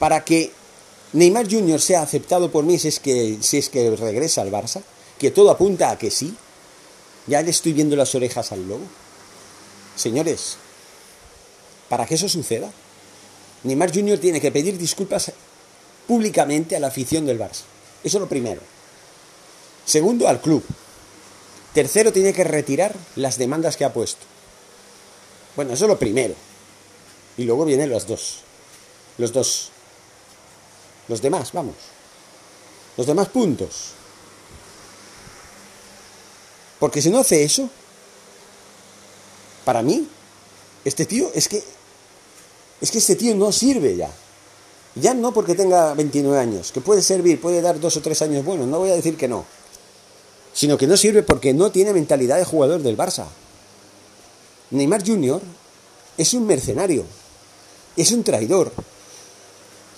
Para 0.01 0.25
que 0.25 0.51
Neymar 1.13 1.45
Jr. 1.47 1.79
sea 1.79 2.01
aceptado 2.01 2.51
por 2.51 2.63
mí 2.63 2.79
si 2.79 2.87
es 2.87 2.99
que, 2.99 3.37
si 3.41 3.59
es 3.59 3.69
que 3.69 3.95
regresa 3.95 4.41
al 4.41 4.49
Barça, 4.49 4.81
que 5.19 5.29
todo 5.29 5.51
apunta 5.51 5.91
a 5.91 5.97
que 5.99 6.09
sí, 6.09 6.35
ya 7.27 7.43
le 7.43 7.51
estoy 7.51 7.73
viendo 7.73 7.95
las 7.95 8.15
orejas 8.15 8.51
al 8.51 8.67
lobo. 8.67 8.81
Señores, 9.95 10.57
para 11.87 12.07
que 12.07 12.15
eso 12.15 12.27
suceda, 12.27 12.71
Neymar 13.61 13.93
Jr. 13.93 14.17
tiene 14.17 14.41
que 14.41 14.51
pedir 14.51 14.75
disculpas 14.75 15.31
públicamente 16.07 16.75
a 16.75 16.79
la 16.79 16.87
afición 16.87 17.27
del 17.27 17.37
Barça. 17.37 17.61
Eso 18.03 18.17
es 18.17 18.21
lo 18.21 18.27
primero. 18.27 18.61
Segundo, 19.85 20.27
al 20.27 20.41
club. 20.41 20.63
Tercero, 21.75 22.11
tiene 22.11 22.33
que 22.33 22.43
retirar 22.43 22.95
las 23.15 23.37
demandas 23.37 23.77
que 23.77 23.85
ha 23.85 23.93
puesto. 23.93 24.25
Bueno, 25.55 25.73
eso 25.73 25.85
es 25.85 25.89
lo 25.89 25.99
primero. 25.99 26.33
Y 27.37 27.43
luego 27.43 27.65
vienen 27.65 27.91
los 27.91 28.07
dos. 28.07 28.39
Los 29.19 29.31
dos 29.31 29.71
los 31.11 31.21
demás, 31.21 31.51
vamos. 31.51 31.75
Los 32.95 33.05
demás 33.05 33.27
puntos. 33.27 33.91
Porque 36.79 37.01
si 37.01 37.09
no 37.09 37.19
hace 37.19 37.43
eso, 37.43 37.69
para 39.65 39.83
mí, 39.83 40.07
este 40.85 41.05
tío 41.05 41.29
es 41.35 41.49
que 41.49 41.61
es 42.79 42.89
que 42.89 42.97
este 42.97 43.17
tío 43.17 43.35
no 43.35 43.51
sirve 43.51 43.97
ya. 43.97 44.09
Ya 44.95 45.13
no 45.13 45.33
porque 45.33 45.53
tenga 45.53 45.93
29 45.93 46.39
años, 46.39 46.71
que 46.71 46.79
puede 46.79 47.01
servir, 47.01 47.41
puede 47.41 47.61
dar 47.61 47.79
dos 47.79 47.97
o 47.97 48.01
tres 48.01 48.21
años 48.21 48.45
buenos, 48.45 48.67
no 48.67 48.79
voy 48.79 48.91
a 48.91 48.95
decir 48.95 49.17
que 49.17 49.27
no. 49.27 49.45
Sino 50.53 50.77
que 50.77 50.87
no 50.87 50.95
sirve 50.95 51.23
porque 51.23 51.53
no 51.53 51.71
tiene 51.71 51.93
mentalidad 51.93 52.37
de 52.37 52.45
jugador 52.45 52.81
del 52.81 52.97
Barça. 52.97 53.25
Neymar 54.71 55.05
Jr. 55.05 55.41
es 56.17 56.33
un 56.33 56.47
mercenario, 56.47 57.05
es 57.97 58.11
un 58.11 58.23
traidor, 58.23 58.71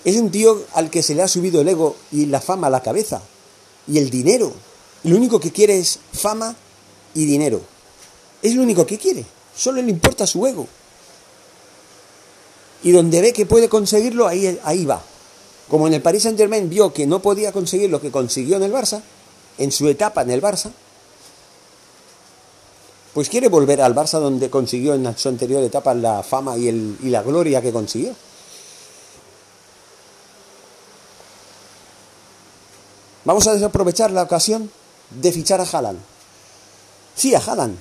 es 0.04 0.16
un 0.16 0.30
tío 0.30 0.62
al 0.74 0.90
que 0.90 1.02
se 1.02 1.14
le 1.14 1.22
ha 1.22 1.28
subido 1.28 1.62
el 1.62 1.68
ego 1.68 1.96
y 2.12 2.26
la 2.26 2.40
fama 2.40 2.66
a 2.66 2.70
la 2.70 2.82
cabeza. 2.82 3.22
Y 3.86 3.98
el 3.98 4.10
dinero. 4.10 4.52
lo 5.04 5.16
único 5.16 5.40
que 5.40 5.50
quiere 5.50 5.78
es 5.78 5.98
fama 6.12 6.54
y 7.14 7.24
dinero. 7.24 7.60
Es 8.42 8.54
lo 8.54 8.62
único 8.62 8.86
que 8.86 8.98
quiere. 8.98 9.24
Solo 9.56 9.80
le 9.80 9.90
importa 9.90 10.26
su 10.26 10.46
ego. 10.46 10.66
Y 12.82 12.92
donde 12.92 13.22
ve 13.22 13.32
que 13.32 13.46
puede 13.46 13.68
conseguirlo, 13.68 14.28
ahí, 14.28 14.58
ahí 14.64 14.84
va. 14.84 15.02
Como 15.68 15.86
en 15.86 15.94
el 15.94 16.02
Paris 16.02 16.24
Saint 16.24 16.36
Germain 16.36 16.68
vio 16.68 16.92
que 16.92 17.06
no 17.06 17.20
podía 17.20 17.52
conseguir 17.52 17.88
lo 17.88 18.00
que 18.00 18.10
consiguió 18.10 18.56
en 18.56 18.64
el 18.64 18.72
Barça, 18.72 19.00
en 19.56 19.72
su 19.72 19.88
etapa 19.88 20.22
en 20.22 20.30
el 20.30 20.42
Barça, 20.42 20.70
pues 23.14 23.28
quiere 23.28 23.48
volver 23.48 23.80
al 23.80 23.94
Barça 23.94 24.18
donde 24.18 24.50
consiguió 24.50 24.94
en 24.94 25.16
su 25.16 25.28
anterior 25.28 25.62
etapa 25.62 25.94
la 25.94 26.22
fama 26.22 26.58
y, 26.58 26.68
el, 26.68 26.98
y 27.02 27.08
la 27.08 27.22
gloria 27.22 27.62
que 27.62 27.72
consiguió. 27.72 28.14
Vamos 33.24 33.46
a 33.46 33.54
desaprovechar 33.54 34.10
la 34.10 34.22
ocasión 34.22 34.70
de 35.10 35.32
fichar 35.32 35.60
a 35.60 35.64
Haaland. 35.64 35.98
Sí, 37.14 37.34
a 37.34 37.38
Haaland. 37.38 37.76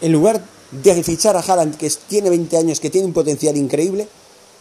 En 0.00 0.12
lugar 0.12 0.40
de 0.70 1.02
fichar 1.02 1.36
a 1.36 1.40
Haaland, 1.40 1.76
que 1.76 1.90
tiene 2.08 2.30
20 2.30 2.56
años, 2.56 2.80
que 2.80 2.90
tiene 2.90 3.06
un 3.06 3.12
potencial 3.12 3.56
increíble, 3.56 4.08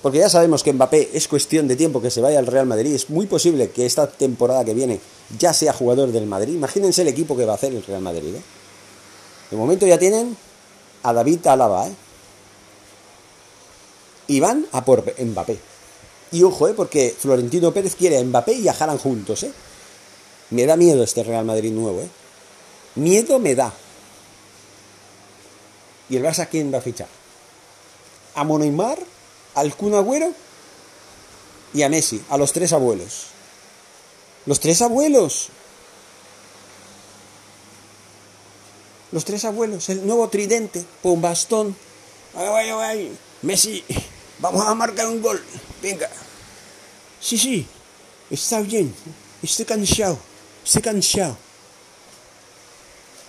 porque 0.02 0.20
ya 0.20 0.30
sabemos 0.30 0.64
que 0.64 0.74
Mbappé 0.74 1.12
es 1.14 1.28
cuestión 1.28 1.68
de 1.68 1.76
tiempo 1.76 2.02
que 2.02 2.12
se 2.12 2.22
vaya 2.22 2.40
al 2.40 2.48
Real 2.48 2.66
Madrid. 2.66 2.94
Es 2.94 3.10
muy 3.10 3.26
posible 3.26 3.72
que 3.72 3.86
esta 3.86 4.08
temporada 4.08 4.64
que 4.64 4.74
viene 4.74 5.00
ya 5.38 5.54
sea 5.54 5.74
jugador 5.74 6.12
del 6.12 6.28
Madrid. 6.28 6.54
Imagínense 6.54 7.02
el 7.02 7.08
equipo 7.08 7.36
que 7.36 7.46
va 7.46 7.54
a 7.54 7.56
hacer 7.56 7.74
el 7.74 7.84
Real 7.84 8.02
Madrid. 8.02 8.36
¿eh? 8.36 8.42
De 9.52 9.58
momento 9.58 9.86
ya 9.86 9.98
tienen 9.98 10.38
a 11.04 11.14
David 11.14 11.46
Alaba. 11.48 11.88
¿eh? 11.88 11.96
Y 14.28 14.40
van 14.40 14.66
a 14.72 14.86
por 14.86 15.04
Mbappé. 15.20 15.77
Y 16.32 16.44
ojo, 16.44 16.68
¿eh? 16.68 16.74
porque 16.74 17.16
Florentino 17.18 17.74
Pérez 17.74 17.96
quiere 17.96 18.18
a 18.18 18.24
Mbappé 18.24 18.54
y 18.54 18.68
a 18.68 18.74
Haaland 18.74 19.00
juntos. 19.00 19.44
¿eh? 19.44 19.52
Me 20.50 20.66
da 20.66 20.76
miedo 20.76 21.04
este 21.04 21.24
Real 21.24 21.46
Madrid 21.46 21.72
nuevo. 21.72 22.02
¿eh? 22.02 22.10
Miedo 22.96 23.40
me 23.40 23.56
da. 23.56 23.74
¿Y 26.10 26.18
el 26.18 26.24
Barça 26.24 26.48
quién 26.50 26.74
va 26.74 26.78
a 26.78 26.82
fichar? 26.82 27.08
A 28.36 28.44
Moneymar, 28.44 28.98
al 29.56 29.76
Kun 29.76 29.94
Agüero 29.94 30.32
y 31.74 31.82
a 31.82 31.90
Messi, 31.90 32.22
a 32.30 32.38
los 32.38 32.54
tres 32.54 32.72
abuelos. 32.72 33.28
Los 34.46 34.60
tres 34.60 34.82
abuelos. 34.82 35.50
Los 39.12 39.26
tres 39.26 39.46
abuelos, 39.46 39.90
el 39.90 40.06
nuevo 40.06 40.28
tridente, 40.30 40.86
con 41.02 41.22
bastón. 41.22 41.76
Ay, 42.36 42.48
ay, 42.48 42.70
ay. 42.70 43.18
Messi, 43.42 43.84
vamos 44.40 44.66
a 44.66 44.74
marcar 44.76 45.08
un 45.08 45.22
gol. 45.22 45.42
Venga. 45.82 46.10
Sí, 47.20 47.38
sí. 47.38 47.68
Está 48.30 48.62
bien. 48.62 48.94
Estoy 49.42 49.66
cansado. 49.66 50.18
Estoy 50.66 50.82
cansado. 50.82 51.38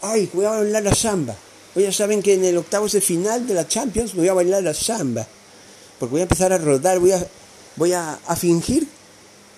Ay, 0.03 0.31
voy 0.33 0.45
a 0.45 0.51
bailar 0.51 0.83
la 0.83 0.95
samba. 0.95 1.35
Hoy 1.75 1.83
ya 1.85 1.93
saben 1.93 2.23
que 2.23 2.35
en 2.35 2.45
el 2.45 2.57
octavos 2.57 2.93
de 2.93 3.01
final 3.01 3.47
de 3.47 3.55
la 3.55 3.67
Champions 3.67 4.15
voy 4.15 4.29
a 4.29 4.35
bailar 4.35 4.63
la 4.63 4.75
samba. 4.75 5.27
Porque 5.99 6.13
voy 6.13 6.21
a 6.21 6.25
empezar 6.25 6.53
a 6.53 6.59
rodar, 6.59 6.99
voy 6.99 7.13
a, 7.13 7.27
voy 7.77 7.93
a, 7.93 8.19
a 8.27 8.37
fingir 8.37 8.87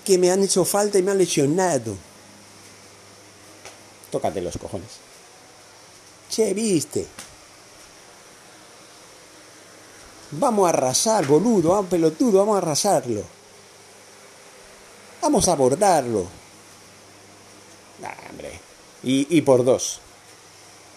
que 0.05 0.19
me 0.19 0.31
han 0.31 0.43
hecho 0.43 0.65
falta 0.65 0.99
y 0.99 1.03
me 1.03 1.11
han 1.11 1.19
lesionado. 1.19 1.97
Tócate 4.11 4.41
los 4.41 4.57
cojones. 4.57 4.89
Che, 6.31 6.55
viste. 6.55 7.07
Vamos 10.33 10.67
a 10.67 10.69
arrasar, 10.71 11.27
boludo, 11.27 11.71
vamos 11.71 11.87
pelotudo, 11.91 12.39
vamos 12.39 12.55
a 12.55 12.59
arrasarlo. 12.59 13.23
Vamos 15.23 15.49
a 15.49 15.53
abordarlo. 15.53 16.27
hombre. 18.31 18.61
Y, 19.03 19.27
y 19.37 19.41
por 19.43 19.65
dos. 19.65 20.01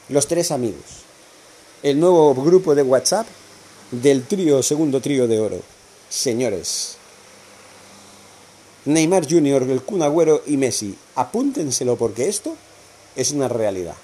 Los 0.10 0.28
tres 0.28 0.52
amigos. 0.52 0.84
El 1.82 2.00
nuevo 2.00 2.34
grupo 2.36 2.76
de 2.76 2.84
WhatsApp 2.84 3.28
del 3.92 4.26
trío, 4.26 4.62
segundo 4.62 5.02
trío 5.02 5.28
de 5.28 5.40
oro. 5.40 5.62
Señores. 6.10 6.98
Neymar 8.86 9.28
Jr., 9.30 9.64
el 9.64 9.82
Kun 9.82 10.04
Agüero 10.04 10.44
y 10.46 10.58
Messi. 10.58 10.96
Apúntenselo 11.16 11.96
porque 11.96 12.28
esto 12.28 12.56
es 13.16 13.32
una 13.32 13.48
realidad. 13.48 13.96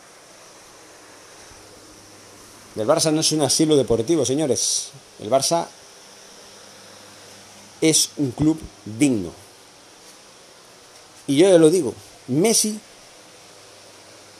El 2.76 2.88
Barça 2.88 3.12
no 3.12 3.22
es 3.22 3.32
un 3.32 3.42
asilo 3.42 3.76
deportivo, 3.76 4.26
señores. 4.26 4.90
El 5.20 5.30
Barça 5.30 5.68
es 7.82 8.10
un 8.18 8.32
club 8.32 8.60
digno. 8.86 9.32
Y 11.28 11.38
yo 11.38 11.50
ya 11.50 11.58
lo 11.58 11.70
digo, 11.70 11.94
Messi 12.28 12.80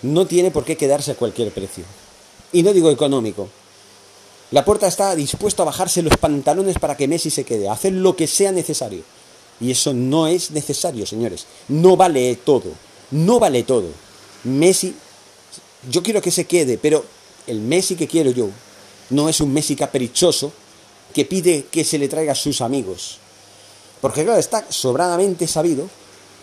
no 0.02 0.26
tiene 0.26 0.52
por 0.52 0.66
qué 0.66 0.78
quedarse 0.78 1.12
a 1.12 1.16
cualquier 1.16 1.52
precio. 1.52 1.84
Y 2.52 2.64
no 2.64 2.74
digo 2.74 2.90
económico. 2.90 3.50
La 4.52 4.66
puerta 4.66 4.88
está 4.88 5.16
dispuesto 5.16 5.62
a 5.62 5.66
bajarse 5.66 6.02
los 6.02 6.18
pantalones 6.18 6.80
para 6.80 6.98
que 6.98 7.08
Messi 7.08 7.30
se 7.30 7.44
quede, 7.44 7.70
a 7.70 7.74
hacer 7.74 7.94
lo 7.94 8.16
que 8.16 8.26
sea 8.26 8.52
necesario. 8.52 9.04
Y 9.62 9.72
eso 9.72 9.94
no 9.94 10.28
es 10.28 10.52
necesario, 10.52 11.06
señores. 11.06 11.46
No 11.68 11.96
vale 11.98 12.36
todo. 12.38 12.72
No 13.12 13.40
vale 13.40 13.64
todo. 13.64 13.90
Messi, 14.46 14.96
yo 15.90 16.02
quiero 16.02 16.22
que 16.22 16.32
se 16.32 16.46
quede, 16.46 16.78
pero 16.78 17.06
el 17.50 17.60
Messi 17.60 17.96
que 17.96 18.08
quiero 18.08 18.32
yo 18.32 18.50
no 19.10 19.27
es 19.27 19.41
un 19.41 19.53
Messi 19.53 19.75
caprichoso 19.75 20.51
que 21.13 21.25
pide 21.25 21.65
que 21.72 21.84
se 21.84 21.98
le 21.98 22.08
traiga 22.08 22.34
a 22.34 22.36
sus 22.36 22.62
amigos. 22.62 23.18
Porque 24.01 24.24
claro, 24.24 24.39
está 24.39 24.65
sobradamente 24.70 25.48
sabido 25.48 25.89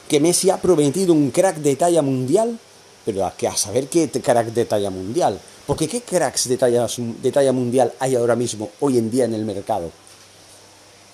que 0.08 0.20
Messi 0.20 0.50
ha 0.50 0.60
prometido 0.60 1.12
un 1.12 1.30
crack 1.30 1.56
de 1.58 1.76
talla 1.76 2.02
mundial, 2.02 2.58
pero 3.04 3.24
a, 3.24 3.36
que 3.36 3.48
a 3.48 3.56
saber 3.56 3.88
qué 3.88 4.10
crack 4.10 4.48
de 4.48 4.64
talla 4.64 4.90
mundial. 4.90 5.40
Porque 5.66 5.88
¿qué 5.88 6.00
cracks 6.00 6.48
de 6.48 6.56
talla, 6.56 6.86
talla 7.32 7.52
mundial 7.52 7.92
hay 7.98 8.14
ahora 8.14 8.36
mismo, 8.36 8.70
hoy 8.80 8.98
en 8.98 9.10
día 9.10 9.24
en 9.24 9.34
el 9.34 9.44
mercado? 9.44 9.90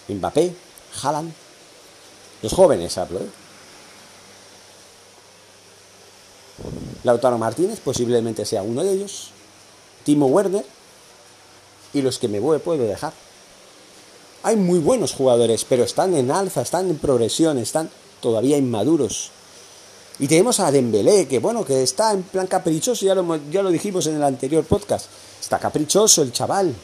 Mbappé, 0.09 0.55
Haaland, 1.03 1.33
los 2.43 2.53
jóvenes 2.53 2.99
hablo, 2.99 3.21
¿eh? 3.21 3.31
Lautaro 7.05 7.39
Martínez 7.39 7.81
posiblemente 7.81 8.45
sea 8.45 8.63
uno 8.63 8.85
de 8.85 8.93
ellos, 8.93 9.31
Timo 10.05 10.27
Werner 10.27 10.65
y 11.95 12.03
los 12.03 12.19
que 12.19 12.29
me 12.29 12.41
voy 12.41 12.59
puedo 12.59 12.85
dejar. 12.85 13.13
Hay 14.43 14.57
muy 14.57 14.81
buenos 14.81 15.13
jugadores, 15.13 15.65
pero 15.65 15.85
están 15.85 16.15
en 16.15 16.31
alza, 16.31 16.63
están 16.63 16.91
en 16.91 16.99
progresión, 16.99 17.59
están 17.59 17.91
todavía 18.21 18.57
inmaduros. 18.57 19.31
Y 20.19 20.29
tenemos 20.29 20.61
a 20.61 20.71
Dembélé, 20.71 21.27
que 21.27 21.39
bueno, 21.39 21.65
que 21.65 21.83
está 21.83 22.13
en 22.13 22.23
plan 22.23 22.47
caprichoso, 22.47 23.05
ya 23.05 23.15
lo, 23.63 23.71
dijimos 23.71 24.07
en 24.07 24.17
el 24.17 24.23
anterior 24.23 24.65
podcast. 24.65 25.07
Está 25.41 25.59
caprichoso 25.59 26.23
el 26.23 26.33
chaval. 26.33 26.75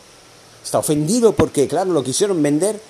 Está 0.64 0.78
ofendido 0.78 1.32
porque, 1.32 1.68
claro, 1.68 1.92
lo 1.92 2.02
quisieron 2.02 2.42
vender 2.42 2.80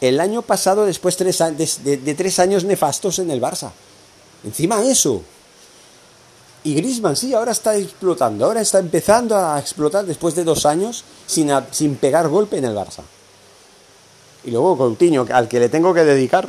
el 0.00 0.20
año 0.20 0.42
pasado 0.42 0.84
después 0.84 1.16
de, 1.18 1.96
de, 1.96 2.14
tres 2.14 2.38
años 2.38 2.64
nefastos 2.64 3.18
en 3.18 3.30
el 3.30 3.40
Barça. 3.40 3.70
Encima 4.44 4.82
eso. 4.84 5.22
Y 6.64 6.74
Grisman 6.74 7.16
sí, 7.16 7.34
ahora 7.34 7.52
está 7.52 7.76
explotando, 7.76 8.44
ahora 8.44 8.60
está 8.60 8.78
empezando 8.78 9.36
a 9.36 9.58
explotar 9.58 10.06
después 10.06 10.34
de 10.34 10.44
dos 10.44 10.64
años 10.64 11.04
sin, 11.26 11.50
sin 11.72 11.96
pegar 11.96 12.28
golpe 12.28 12.58
en 12.58 12.66
el 12.66 12.74
Barça. 12.74 13.02
Y 14.44 14.50
luego 14.52 14.76
Coutinho, 14.78 15.26
al 15.32 15.48
que 15.48 15.58
le 15.58 15.68
tengo 15.68 15.92
que 15.92 16.04
dedicar 16.04 16.48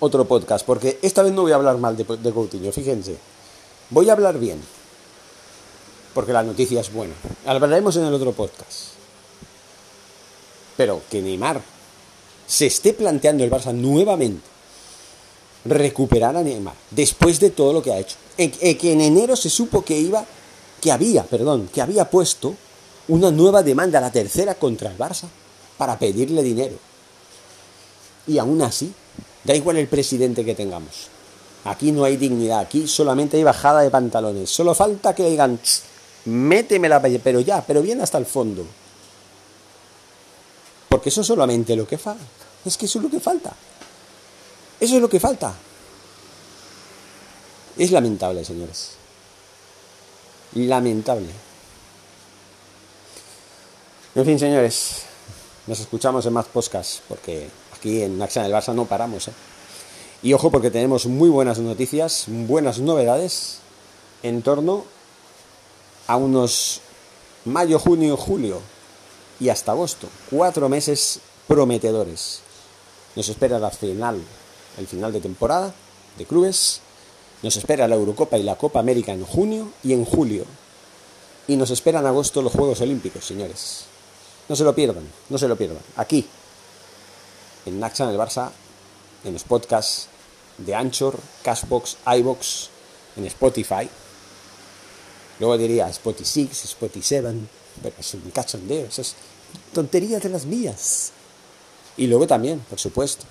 otro 0.00 0.26
podcast, 0.26 0.66
porque 0.66 0.98
esta 1.00 1.22
vez 1.22 1.32
no 1.32 1.42
voy 1.42 1.52
a 1.52 1.54
hablar 1.54 1.78
mal 1.78 1.96
de, 1.96 2.04
de 2.04 2.32
Coutinho, 2.32 2.72
fíjense. 2.72 3.16
Voy 3.88 4.10
a 4.10 4.12
hablar 4.12 4.38
bien, 4.38 4.60
porque 6.12 6.32
la 6.32 6.42
noticia 6.42 6.80
es 6.80 6.92
buena. 6.92 7.14
Hablaremos 7.46 7.96
en 7.96 8.04
el 8.04 8.12
otro 8.12 8.32
podcast. 8.32 8.92
Pero 10.76 11.00
que 11.10 11.22
Neymar 11.22 11.62
se 12.46 12.66
esté 12.66 12.92
planteando 12.92 13.44
el 13.44 13.50
Barça 13.50 13.72
nuevamente 13.72 14.53
recuperar 15.64 16.36
a 16.36 16.42
Neymar 16.42 16.74
después 16.90 17.40
de 17.40 17.50
todo 17.50 17.72
lo 17.72 17.82
que 17.82 17.92
ha 17.92 17.98
hecho. 17.98 18.16
que 18.36 18.92
en 18.92 19.00
enero 19.00 19.36
se 19.36 19.50
supo 19.50 19.82
que 19.82 19.98
iba, 19.98 20.24
que 20.80 20.92
había, 20.92 21.24
perdón, 21.24 21.68
que 21.72 21.80
había 21.80 22.08
puesto 22.10 22.54
una 23.08 23.30
nueva 23.30 23.62
demanda, 23.62 24.00
la 24.00 24.10
tercera 24.10 24.54
contra 24.54 24.90
el 24.90 24.98
Barça, 24.98 25.26
para 25.76 25.98
pedirle 25.98 26.42
dinero. 26.42 26.76
Y 28.26 28.38
aún 28.38 28.62
así, 28.62 28.92
da 29.44 29.54
igual 29.54 29.76
el 29.76 29.88
presidente 29.88 30.44
que 30.44 30.54
tengamos. 30.54 31.08
Aquí 31.64 31.92
no 31.92 32.04
hay 32.04 32.16
dignidad, 32.16 32.60
aquí 32.60 32.86
solamente 32.86 33.36
hay 33.36 33.42
bajada 33.42 33.80
de 33.80 33.90
pantalones. 33.90 34.50
Solo 34.50 34.74
falta 34.74 35.14
que 35.14 35.28
digan, 35.28 35.58
méteme 36.26 36.88
la 36.88 37.00
pero 37.00 37.40
ya, 37.40 37.62
pero 37.66 37.82
bien 37.82 38.00
hasta 38.00 38.18
el 38.18 38.26
fondo. 38.26 38.66
Porque 40.88 41.08
eso 41.08 41.22
es 41.22 41.26
solamente 41.26 41.74
lo 41.76 41.86
que 41.86 41.98
falta. 41.98 42.24
Es 42.64 42.76
que 42.76 42.86
eso 42.86 42.98
es 42.98 43.04
lo 43.04 43.10
que 43.10 43.20
falta. 43.20 43.52
Eso 44.84 44.96
es 44.96 45.00
lo 45.00 45.08
que 45.08 45.18
falta. 45.18 45.54
Es 47.78 47.90
lamentable, 47.90 48.44
señores. 48.44 48.90
Lamentable. 50.52 51.30
En 54.14 54.26
fin, 54.26 54.38
señores, 54.38 55.04
nos 55.66 55.80
escuchamos 55.80 56.26
en 56.26 56.34
más 56.34 56.44
podcasts, 56.44 57.00
porque 57.08 57.48
aquí 57.74 58.02
en 58.02 58.20
Action 58.20 58.44
del 58.44 58.52
Barça 58.52 58.74
no 58.74 58.84
paramos. 58.84 59.28
¿eh? 59.28 59.32
Y 60.22 60.34
ojo, 60.34 60.50
porque 60.50 60.70
tenemos 60.70 61.06
muy 61.06 61.30
buenas 61.30 61.58
noticias, 61.58 62.26
buenas 62.28 62.78
novedades 62.78 63.60
en 64.22 64.42
torno 64.42 64.84
a 66.06 66.18
unos 66.18 66.82
mayo, 67.46 67.78
junio, 67.78 68.18
julio 68.18 68.60
y 69.40 69.48
hasta 69.48 69.72
agosto. 69.72 70.10
Cuatro 70.28 70.68
meses 70.68 71.20
prometedores. 71.48 72.40
Nos 73.16 73.30
espera 73.30 73.58
la 73.58 73.70
final, 73.70 74.20
el 74.78 74.86
final 74.86 75.12
de 75.12 75.20
temporada 75.20 75.74
de 76.18 76.24
clubes. 76.24 76.80
Nos 77.42 77.56
espera 77.56 77.88
la 77.88 77.96
Eurocopa 77.96 78.38
y 78.38 78.42
la 78.42 78.56
Copa 78.56 78.80
América 78.80 79.12
en 79.12 79.24
junio 79.24 79.70
y 79.82 79.92
en 79.92 80.04
julio. 80.04 80.44
Y 81.46 81.56
nos 81.56 81.70
espera 81.70 82.00
en 82.00 82.06
agosto 82.06 82.40
los 82.40 82.52
Juegos 82.52 82.80
Olímpicos, 82.80 83.24
señores. 83.24 83.84
No 84.48 84.56
se 84.56 84.64
lo 84.64 84.74
pierdan, 84.74 85.04
no 85.28 85.38
se 85.38 85.48
lo 85.48 85.56
pierdan. 85.56 85.82
Aquí, 85.96 86.26
en 87.66 87.80
Naxa, 87.80 88.04
en 88.04 88.10
el 88.10 88.18
Barça, 88.18 88.50
en 89.24 89.32
los 89.32 89.44
podcasts 89.44 90.08
de 90.58 90.74
Anchor, 90.74 91.18
Cashbox, 91.42 91.96
iBox, 92.18 92.68
en 93.16 93.26
Spotify. 93.26 93.88
Luego 95.40 95.58
diría 95.58 95.88
Spotify 95.88 96.48
6, 96.48 96.64
Spotify 96.64 97.02
7, 97.02 97.34
pero 97.82 97.94
es 97.98 98.14
un 98.14 98.30
cachondeo, 98.30 98.86
eso 98.86 99.02
es 99.02 99.14
tonterías 99.72 100.22
de 100.22 100.28
las 100.28 100.46
mías. 100.46 101.12
Y 101.96 102.06
luego 102.06 102.26
también, 102.26 102.60
por 102.60 102.78
supuesto, 102.78 103.24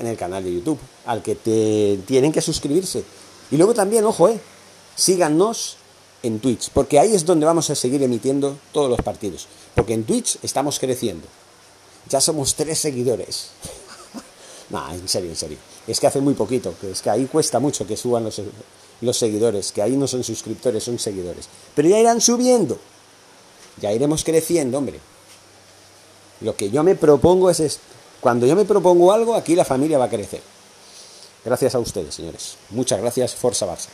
en 0.00 0.06
el 0.06 0.16
canal 0.16 0.42
de 0.42 0.52
YouTube, 0.52 0.78
al 1.06 1.22
que 1.22 1.34
te 1.34 2.00
tienen 2.06 2.32
que 2.32 2.40
suscribirse. 2.40 3.04
Y 3.50 3.56
luego 3.56 3.74
también, 3.74 4.04
ojo, 4.04 4.28
eh, 4.28 4.40
síganos 4.96 5.76
en 6.22 6.40
Twitch, 6.40 6.70
porque 6.70 6.98
ahí 6.98 7.14
es 7.14 7.24
donde 7.24 7.46
vamos 7.46 7.70
a 7.70 7.74
seguir 7.74 8.02
emitiendo 8.02 8.58
todos 8.72 8.90
los 8.90 9.00
partidos. 9.02 9.46
Porque 9.74 9.94
en 9.94 10.04
Twitch 10.04 10.38
estamos 10.42 10.78
creciendo. 10.78 11.26
Ya 12.08 12.20
somos 12.20 12.54
tres 12.54 12.78
seguidores. 12.78 13.50
no, 14.70 14.92
en 14.92 15.08
serio, 15.08 15.30
en 15.30 15.36
serio. 15.36 15.58
Es 15.86 16.00
que 16.00 16.06
hace 16.06 16.20
muy 16.20 16.34
poquito, 16.34 16.74
que 16.80 16.90
es 16.90 17.02
que 17.02 17.10
ahí 17.10 17.26
cuesta 17.26 17.58
mucho 17.58 17.86
que 17.86 17.96
suban 17.96 18.24
los, 18.24 18.40
los 19.00 19.16
seguidores, 19.16 19.72
que 19.72 19.82
ahí 19.82 19.96
no 19.96 20.06
son 20.06 20.24
suscriptores, 20.24 20.82
son 20.82 20.98
seguidores. 20.98 21.48
Pero 21.74 21.88
ya 21.88 21.98
irán 21.98 22.20
subiendo. 22.20 22.78
Ya 23.80 23.92
iremos 23.92 24.24
creciendo, 24.24 24.78
hombre. 24.78 25.00
Lo 26.40 26.56
que 26.56 26.70
yo 26.70 26.82
me 26.82 26.94
propongo 26.94 27.50
es 27.50 27.60
esto. 27.60 27.82
Cuando 28.20 28.46
yo 28.46 28.54
me 28.54 28.64
propongo 28.64 29.12
algo, 29.12 29.34
aquí 29.34 29.54
la 29.54 29.64
familia 29.64 29.98
va 29.98 30.04
a 30.04 30.10
crecer. 30.10 30.42
Gracias 31.44 31.74
a 31.74 31.78
ustedes, 31.78 32.14
señores. 32.14 32.56
Muchas 32.70 33.00
gracias, 33.00 33.34
Forza 33.34 33.66
Barça. 33.66 33.88